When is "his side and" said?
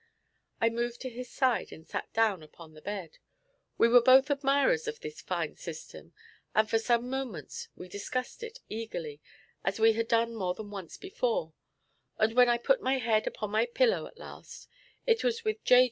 1.11-1.85